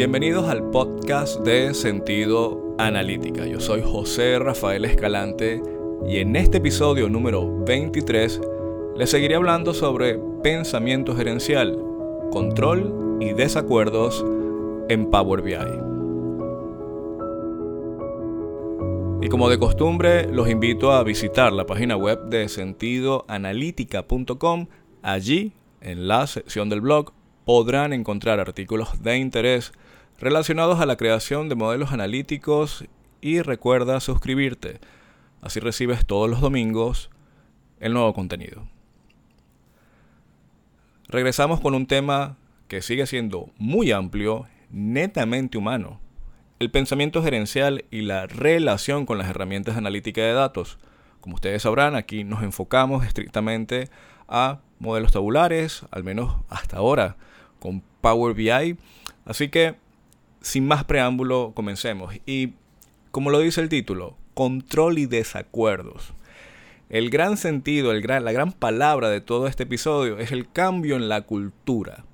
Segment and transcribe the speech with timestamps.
[0.00, 3.44] Bienvenidos al podcast de Sentido Analítica.
[3.44, 5.62] Yo soy José Rafael Escalante
[6.08, 8.40] y en este episodio número 23
[8.96, 11.78] les seguiré hablando sobre pensamiento gerencial,
[12.32, 14.24] control y desacuerdos
[14.88, 15.52] en Power BI.
[19.20, 24.66] Y como de costumbre, los invito a visitar la página web de sentidoanalítica.com.
[25.02, 27.12] Allí, en la sección del blog,
[27.44, 29.74] podrán encontrar artículos de interés
[30.20, 32.84] relacionados a la creación de modelos analíticos
[33.22, 34.78] y recuerda suscribirte.
[35.40, 37.10] Así recibes todos los domingos
[37.80, 38.68] el nuevo contenido.
[41.08, 42.36] Regresamos con un tema
[42.68, 46.00] que sigue siendo muy amplio, netamente humano.
[46.58, 50.78] El pensamiento gerencial y la relación con las herramientas de analítica de datos.
[51.22, 53.88] Como ustedes sabrán, aquí nos enfocamos estrictamente
[54.28, 57.16] a modelos tabulares, al menos hasta ahora,
[57.58, 58.76] con Power BI.
[59.24, 59.76] Así que
[60.40, 62.14] sin más preámbulo, comencemos.
[62.26, 62.54] Y
[63.10, 66.14] como lo dice el título, control y desacuerdos.
[66.88, 70.96] El gran sentido, el gran, la gran palabra de todo este episodio es el cambio
[70.96, 72.04] en la cultura.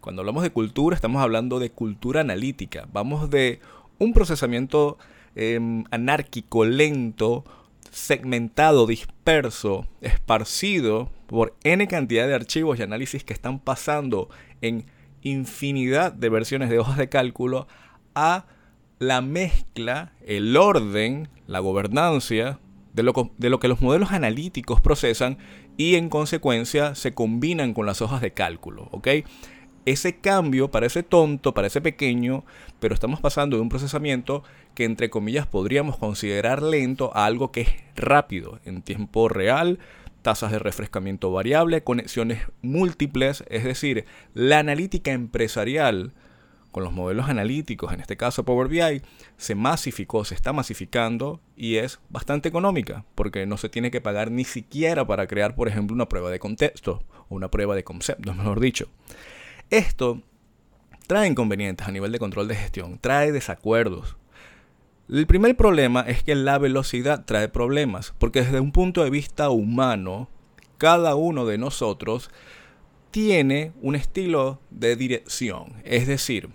[0.00, 2.88] Cuando hablamos de cultura, estamos hablando de cultura analítica.
[2.92, 3.60] Vamos de
[3.98, 4.98] un procesamiento
[5.34, 7.44] em, anárquico, lento,
[7.90, 14.28] segmentado, disperso, esparcido por N cantidad de archivos y análisis que están pasando
[14.60, 14.86] en
[15.22, 17.66] infinidad de versiones de hojas de cálculo
[18.14, 18.46] a
[18.98, 22.58] la mezcla, el orden, la gobernancia
[22.92, 25.38] de lo, de lo, que los modelos analíticos procesan
[25.76, 28.90] y en consecuencia se combinan con las hojas de cálculo.
[29.84, 32.44] Ese cambio parece tonto, parece pequeño,
[32.78, 34.44] pero estamos pasando de un procesamiento
[34.76, 39.80] que entre comillas podríamos considerar lento a algo que es rápido, en tiempo real,
[40.22, 46.12] tasas de refrescamiento variable, conexiones múltiples, es decir, la analítica empresarial
[46.72, 49.02] con los modelos analíticos, en este caso Power BI,
[49.36, 54.30] se masificó, se está masificando y es bastante económica, porque no se tiene que pagar
[54.30, 58.34] ni siquiera para crear, por ejemplo, una prueba de contexto o una prueba de conceptos,
[58.34, 58.88] mejor dicho.
[59.68, 60.22] Esto
[61.06, 64.16] trae inconvenientes a nivel de control de gestión, trae desacuerdos,
[65.08, 69.50] el primer problema es que la velocidad trae problemas, porque desde un punto de vista
[69.50, 70.28] humano,
[70.78, 72.30] cada uno de nosotros
[73.10, 75.74] tiene un estilo de dirección.
[75.84, 76.48] Es decir,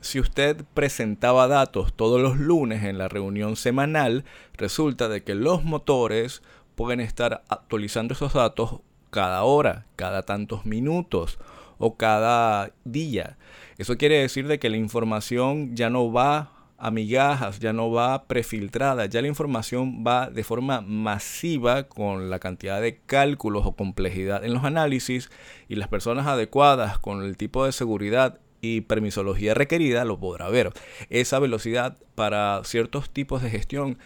[0.00, 4.24] si usted presentaba datos todos los lunes en la reunión semanal,
[4.54, 6.42] resulta de que los motores
[6.74, 8.80] pueden estar actualizando esos datos
[9.10, 11.38] cada hora, cada tantos minutos
[11.78, 13.38] o cada día.
[13.78, 19.06] Eso quiere decir de que la información ya no va a ya no va prefiltrada,
[19.06, 24.52] ya la información va de forma masiva con la cantidad de cálculos o complejidad en
[24.52, 25.30] los análisis
[25.68, 30.72] y las personas adecuadas con el tipo de seguridad y permisología requerida lo podrá ver.
[31.08, 33.98] Esa velocidad para ciertos tipos de gestión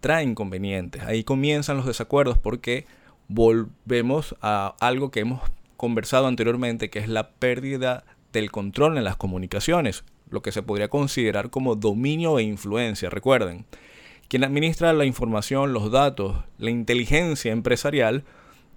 [0.00, 1.02] trae inconvenientes.
[1.04, 2.84] Ahí comienzan los desacuerdos porque
[3.28, 5.40] volvemos a algo que hemos
[5.76, 10.88] conversado anteriormente, que es la pérdida del control en las comunicaciones lo que se podría
[10.88, 13.08] considerar como dominio e influencia.
[13.08, 13.64] Recuerden,
[14.28, 18.24] quien administra la información, los datos, la inteligencia empresarial,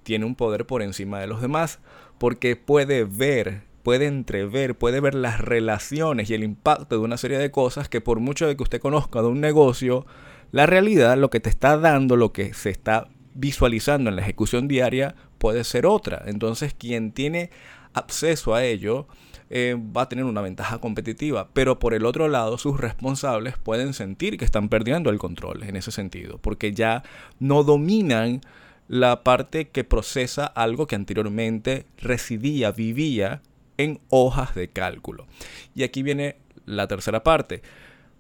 [0.04, 1.80] tiene un poder por encima de los demás,
[2.18, 7.38] porque puede ver, puede entrever, puede ver las relaciones y el impacto de una serie
[7.38, 10.06] de cosas que por mucho de que usted conozca de un negocio,
[10.52, 14.68] la realidad, lo que te está dando, lo que se está visualizando en la ejecución
[14.68, 16.24] diaria, puede ser otra.
[16.26, 17.50] Entonces, quien tiene
[17.94, 19.08] acceso a ello,
[19.50, 21.50] eh, va a tener una ventaja competitiva.
[21.54, 25.76] Pero por el otro lado, sus responsables pueden sentir que están perdiendo el control en
[25.76, 27.04] ese sentido, porque ya
[27.40, 28.42] no dominan
[28.88, 33.42] la parte que procesa algo que anteriormente residía, vivía
[33.78, 35.28] en hojas de cálculo.
[35.76, 37.62] Y aquí viene la tercera parte.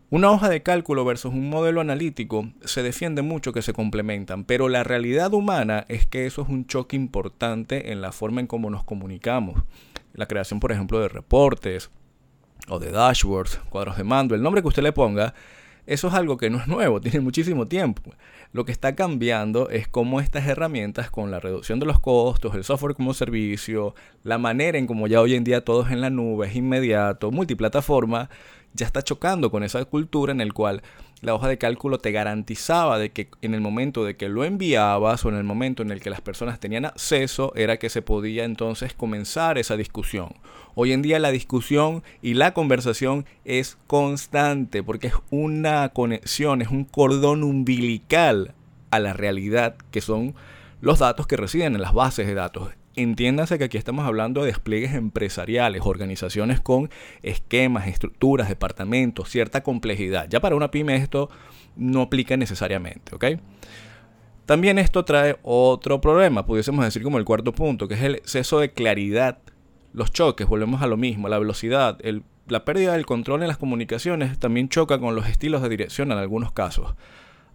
[0.10, 4.70] Una hoja de cálculo versus un modelo analítico se defiende mucho que se complementan, pero
[4.70, 8.70] la realidad humana es que eso es un choque importante en la forma en cómo
[8.70, 9.64] nos comunicamos
[10.18, 11.90] la creación, por ejemplo, de reportes
[12.68, 15.34] o de dashboards, cuadros de mando, el nombre que usted le ponga,
[15.86, 18.02] eso es algo que no es nuevo, tiene muchísimo tiempo.
[18.52, 22.64] Lo que está cambiando es cómo estas herramientas, con la reducción de los costos, el
[22.64, 26.10] software como servicio, la manera en cómo ya hoy en día todo es en la
[26.10, 28.30] nube, es inmediato, multiplataforma,
[28.74, 30.81] ya está chocando con esa cultura en el cual
[31.22, 35.25] la hoja de cálculo te garantizaba de que en el momento de que lo enviabas
[35.25, 38.44] o en el momento en el que las personas tenían acceso era que se podía
[38.44, 40.36] entonces comenzar esa discusión.
[40.75, 46.70] Hoy en día la discusión y la conversación es constante porque es una conexión, es
[46.70, 48.54] un cordón umbilical
[48.92, 50.36] a la realidad que son
[50.81, 52.70] los datos que residen en las bases de datos.
[52.98, 56.90] Entiéndase que aquí estamos hablando de despliegues empresariales, organizaciones con
[57.22, 60.28] esquemas, estructuras, departamentos, cierta complejidad.
[60.30, 61.30] Ya para una pyme esto
[61.76, 63.26] no aplica necesariamente, ¿ok?
[64.46, 68.60] También esto trae otro problema, pudiésemos decir como el cuarto punto, que es el exceso
[68.60, 69.40] de claridad.
[69.94, 72.00] Los choques, volvemos a lo mismo, la velocidad,
[72.48, 76.18] la pérdida del control en las comunicaciones también choca con los estilos de dirección en
[76.18, 76.96] algunos casos.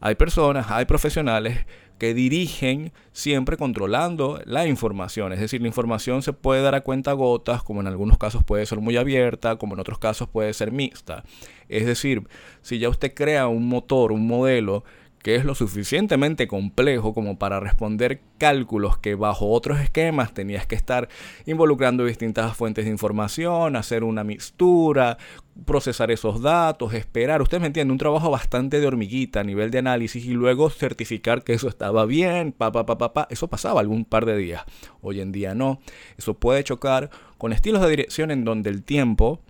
[0.00, 1.66] Hay personas, hay profesionales
[2.02, 5.32] que dirigen siempre controlando la información.
[5.32, 8.66] Es decir, la información se puede dar a cuenta gotas, como en algunos casos puede
[8.66, 11.22] ser muy abierta, como en otros casos puede ser mixta.
[11.68, 12.26] Es decir,
[12.60, 14.82] si ya usted crea un motor, un modelo
[15.22, 20.74] que es lo suficientemente complejo como para responder cálculos que bajo otros esquemas tenías que
[20.74, 21.08] estar
[21.46, 25.18] involucrando distintas fuentes de información, hacer una mixtura,
[25.64, 29.78] procesar esos datos, esperar, usted me entiende, un trabajo bastante de hormiguita a nivel de
[29.78, 33.28] análisis y luego certificar que eso estaba bien, pa, pa, pa, pa, pa.
[33.30, 34.64] eso pasaba algún par de días.
[35.00, 35.80] Hoy en día no.
[36.18, 39.40] Eso puede chocar con estilos de dirección en donde el tiempo,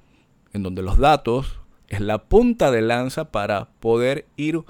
[0.53, 4.63] en donde los datos es la punta de lanza para poder ir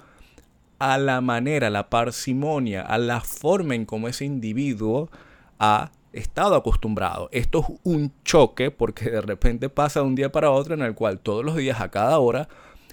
[0.83, 5.13] a la manera, a la parsimonia, a la forma en cómo ese individuo
[5.61, 7.29] ha estado acostumbrado.
[7.31, 10.97] Esto es un choque porque de repente pasa de un día para otro en el
[10.97, 12.49] cual todos los días, a cada hora,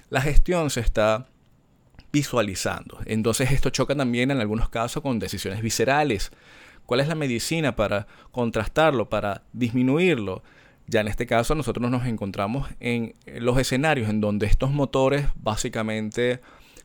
[0.08, 1.26] la gestión se está
[2.12, 2.98] visualizando.
[3.06, 6.30] Entonces esto choca también en algunos casos con decisiones viscerales.
[6.86, 10.44] ¿Cuál es la medicina para contrastarlo, para disminuirlo?
[10.86, 16.40] Ya en este caso nosotros nos encontramos en los escenarios en donde estos motores básicamente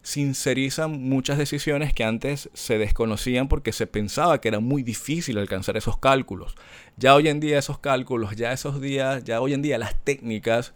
[0.05, 5.77] sincerizan muchas decisiones que antes se desconocían porque se pensaba que era muy difícil alcanzar
[5.77, 6.55] esos cálculos.
[6.95, 10.73] Ya hoy en día esos cálculos, ya esos días, ya hoy en día las técnicas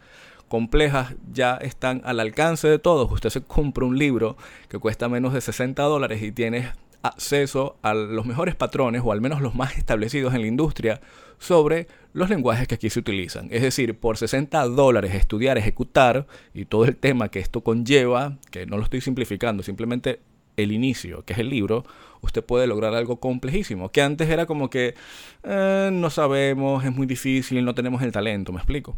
[0.47, 3.11] complejas ya están al alcance de todos.
[3.11, 4.35] Usted se compra un libro
[4.67, 9.21] que cuesta menos de 60 dólares y tiene acceso a los mejores patrones o al
[9.21, 11.01] menos los más establecidos en la industria
[11.37, 13.47] sobre los lenguajes que aquí se utilizan.
[13.51, 18.65] Es decir, por 60 dólares estudiar, ejecutar y todo el tema que esto conlleva, que
[18.65, 20.19] no lo estoy simplificando, simplemente
[20.57, 21.85] el inicio, que es el libro,
[22.21, 24.95] usted puede lograr algo complejísimo, que antes era como que
[25.43, 28.97] eh, no sabemos, es muy difícil, no tenemos el talento, me explico.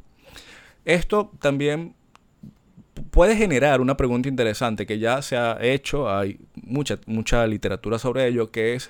[0.86, 1.94] Esto también
[3.12, 8.28] puede generar una pregunta interesante que ya se ha hecho, hay mucha, mucha literatura sobre
[8.28, 8.90] ello, que es,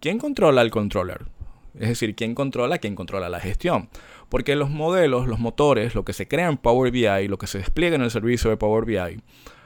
[0.00, 1.26] ¿quién controla el controller?
[1.74, 2.78] Es decir, ¿quién controla?
[2.78, 3.88] ¿Quién controla la gestión?
[4.28, 7.58] Porque los modelos, los motores, lo que se crea en Power BI, lo que se
[7.58, 9.22] despliega en el servicio de Power BI,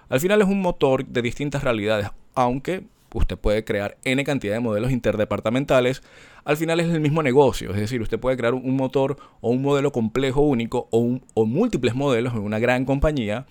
[0.08, 2.84] al final es un motor de distintas realidades, aunque
[3.14, 6.02] usted puede crear N cantidad de modelos interdepartamentales,
[6.44, 9.62] al final es el mismo negocio, es decir, usted puede crear un motor o un
[9.62, 13.46] modelo complejo único o, o múltiples modelos en una gran compañía,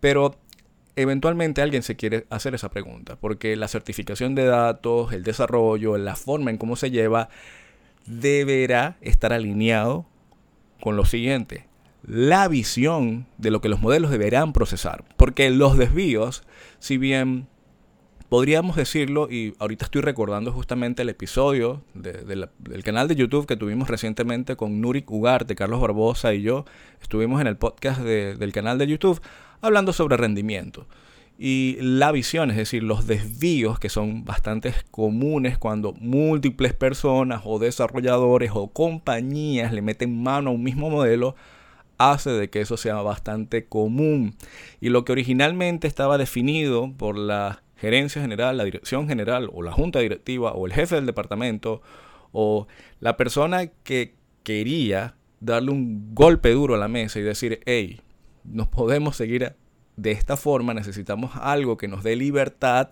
[0.00, 0.36] pero
[0.96, 6.16] eventualmente alguien se quiere hacer esa pregunta, porque la certificación de datos, el desarrollo, la
[6.16, 7.28] forma en cómo se lleva,
[8.06, 10.06] deberá estar alineado
[10.80, 11.66] con lo siguiente,
[12.02, 15.04] la visión de lo que los modelos deberán procesar.
[15.16, 16.42] Porque los desvíos,
[16.78, 17.46] si bien
[18.28, 23.88] podríamos decirlo, y ahorita estoy recordando justamente el episodio del canal de YouTube que tuvimos
[23.88, 26.64] recientemente con Nurik Ugarte, Carlos Barbosa y yo,
[27.00, 29.20] estuvimos en el podcast del canal de YouTube
[29.60, 30.86] hablando sobre rendimiento
[31.38, 37.60] y la visión, es decir, los desvíos que son bastante comunes cuando múltiples personas o
[37.60, 41.36] desarrolladores o compañías le meten mano a un mismo modelo,
[41.96, 44.34] hace de que eso sea bastante común.
[44.80, 49.70] Y lo que originalmente estaba definido por la gerencia general, la dirección general o la
[49.70, 51.82] junta directiva o el jefe del departamento
[52.32, 52.66] o
[52.98, 58.00] la persona que quería darle un golpe duro a la mesa y decir, hey,
[58.44, 59.54] nos podemos seguir
[59.98, 62.90] de esta forma necesitamos algo que nos dé libertad,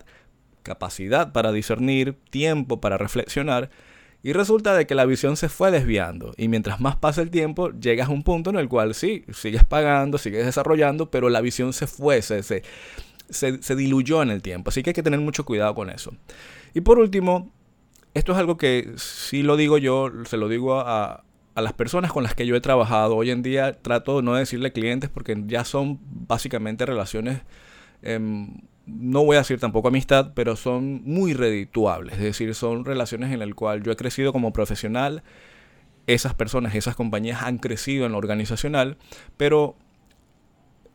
[0.61, 3.69] capacidad para discernir, tiempo para reflexionar.
[4.23, 6.33] Y resulta de que la visión se fue desviando.
[6.35, 9.63] Y mientras más pasa el tiempo, llegas a un punto en el cual sí, sigues
[9.63, 12.63] pagando, sigues desarrollando, pero la visión se fue, se, se,
[13.29, 14.69] se, diluyó en el tiempo.
[14.69, 16.13] Así que hay que tener mucho cuidado con eso.
[16.73, 17.53] Y por último,
[18.15, 21.23] esto es algo que si lo digo yo, se lo digo a,
[21.57, 23.15] a las personas con las que yo he trabajado.
[23.15, 27.41] Hoy en día trato de no decirle clientes porque ya son básicamente relaciones,
[28.03, 32.13] em, no voy a decir tampoco amistad, pero son muy redituables.
[32.17, 35.23] Es decir, son relaciones en las cuales yo he crecido como profesional.
[36.05, 38.99] Esas personas, esas compañías han crecido en lo organizacional,
[39.35, 39.75] pero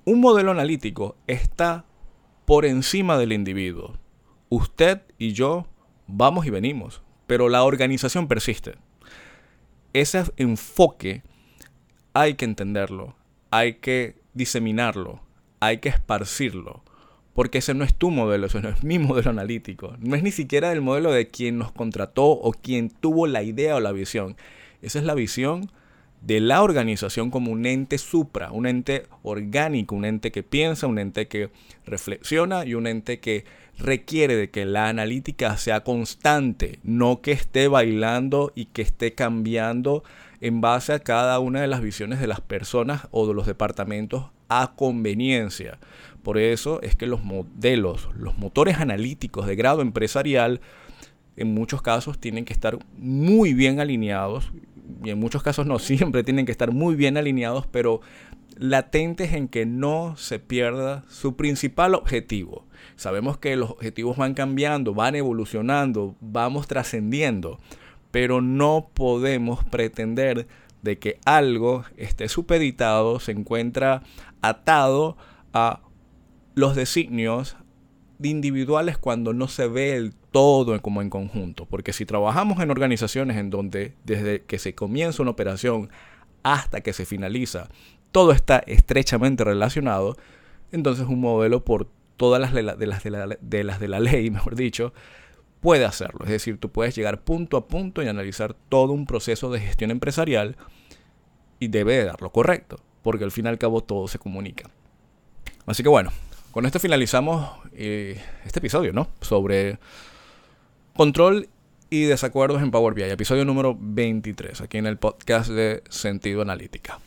[0.05, 1.87] un modelo analítico está
[2.45, 3.99] por encima del individuo.
[4.49, 5.67] Usted y yo
[6.07, 8.77] vamos y venimos, pero la organización persiste
[9.93, 11.23] ese enfoque
[12.15, 13.15] hay que entenderlo,
[13.51, 15.21] hay que diseminarlo,
[15.61, 16.83] hay que esparcirlo,
[17.35, 19.97] Porque ese no es tu modelo, ese no es mi modelo analítico.
[20.01, 23.77] No es ni siquiera el modelo de quien nos contrató o quien tuvo la idea
[23.77, 24.37] o la visión.
[24.83, 25.71] Esa es la visión
[26.21, 30.99] de la organización como un ente supra, un ente orgánico, un ente que piensa, un
[30.99, 31.51] ente que
[31.85, 33.45] reflexiona y un ente que
[33.79, 40.05] requiere de que la analítica sea constante, no que esté bailando y que esté cambiando
[40.41, 44.27] en base a cada una de las visiones de las personas o de los departamentos
[44.49, 45.79] a conveniencia.
[46.23, 50.61] Por eso es que los modelos, los motores analíticos de grado empresarial,
[51.37, 54.53] en muchos casos tienen que estar muy bien alineados
[55.05, 58.01] y en muchos casos no, siempre tienen que estar muy bien alineados, pero
[58.59, 62.67] latentes en que no se pierda su principal objetivo.
[62.97, 67.59] Sabemos que los objetivos van cambiando, van evolucionando, vamos trascendiendo,
[68.11, 70.47] pero no podemos pretender
[70.83, 74.03] de que algo esté supeditado, se encuentra
[74.43, 75.17] atado
[75.53, 75.81] a
[76.55, 77.57] los designios
[78.23, 81.67] individuales cuando no se ve el todo como en conjunto.
[81.67, 85.91] Porque si trabajamos en organizaciones en donde desde que se comienza una operación
[86.43, 87.69] hasta que se finaliza,
[88.13, 90.17] todo está estrechamente relacionado,
[90.71, 94.31] entonces un modelo por todas las de, las de, la, de las de la ley,
[94.31, 94.93] mejor dicho,
[95.61, 96.25] puede hacerlo.
[96.25, 99.91] Es decir, tú puedes llegar punto a punto y analizar todo un proceso de gestión
[99.91, 100.57] empresarial
[101.59, 104.71] y debe de dar lo correcto, porque al fin y al cabo todo se comunica.
[105.67, 106.11] Así que bueno,
[106.51, 109.09] con esto finalizamos eh, este episodio, ¿no?
[109.21, 109.79] Sobre
[110.95, 111.49] control
[111.89, 116.99] y desacuerdos en Power BI, episodio número 23, aquí en el podcast de Sentido Analítica.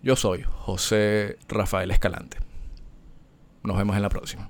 [0.00, 2.38] Yo soy José Rafael Escalante.
[3.64, 4.48] Nos vemos en la próxima.